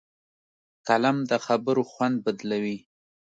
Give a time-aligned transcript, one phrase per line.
[0.87, 2.77] قلم د خبرو خوند بدلوي